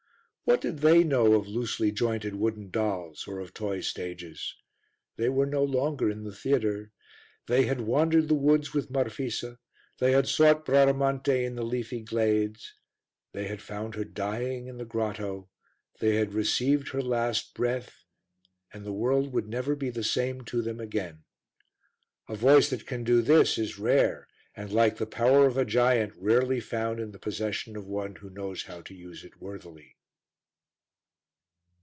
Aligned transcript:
What 0.43 0.59
did 0.59 0.79
they 0.79 1.05
know 1.05 1.35
of 1.35 1.47
loosely 1.47 1.93
jointed 1.93 2.35
wooden 2.35 2.71
dolls 2.71 3.25
or 3.25 3.39
of 3.39 3.53
toy 3.53 3.79
stages? 3.79 4.53
They 5.15 5.29
were 5.29 5.45
no 5.45 5.63
longer 5.63 6.09
in 6.09 6.25
the 6.25 6.35
theatre. 6.35 6.91
They 7.47 7.67
had 7.67 7.79
wandered 7.79 8.27
the 8.27 8.33
woods 8.35 8.73
with 8.73 8.91
Marfisa, 8.91 9.59
they 9.99 10.11
had 10.11 10.27
sought 10.27 10.65
Bradamante 10.65 11.45
in 11.45 11.55
the 11.55 11.63
leafy 11.63 12.01
glades, 12.01 12.73
they 13.31 13.47
had 13.47 13.61
found 13.61 13.95
her 13.95 14.03
dying 14.03 14.67
in 14.67 14.77
the 14.77 14.83
grotto, 14.83 15.47
they 16.01 16.15
had 16.15 16.33
received 16.33 16.89
her 16.89 17.01
last 17.01 17.53
breath 17.53 18.03
and 18.73 18.83
the 18.85 18.91
world 18.91 19.31
would 19.31 19.47
never 19.47 19.73
be 19.73 19.89
the 19.89 20.03
same 20.03 20.41
to 20.45 20.61
them 20.61 20.81
again. 20.81 21.23
A 22.27 22.35
voice 22.35 22.69
that 22.71 22.85
can 22.85 23.05
do 23.05 23.21
this 23.21 23.57
is 23.57 23.79
rare 23.79 24.27
and, 24.53 24.69
like 24.73 24.97
the 24.97 25.05
power 25.07 25.45
of 25.45 25.55
a 25.55 25.63
giant, 25.63 26.13
rarely 26.17 26.59
found 26.59 26.99
in 26.99 27.11
the 27.11 27.19
possession 27.19 27.77
of 27.77 27.87
one 27.87 28.15
who 28.17 28.29
knows 28.29 28.63
how 28.63 28.81
to 28.81 28.93
use 28.93 29.23
it 29.23 29.39
worthily. 29.41 29.95